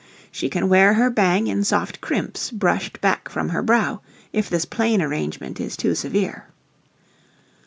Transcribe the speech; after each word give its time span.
She 0.31 0.49
can 0.49 0.67
wear 0.67 0.95
her 0.95 1.11
bang 1.11 1.45
in 1.45 1.63
soft 1.63 2.01
crimps 2.01 2.49
brushed 2.49 3.01
back 3.01 3.29
from 3.29 3.49
her 3.49 3.61
brow, 3.61 4.01
if 4.33 4.49
this 4.49 4.65
plain 4.65 4.99
arrangement 4.99 5.59
is 5.61 5.77
too 5.77 5.93
severe. 5.93 6.47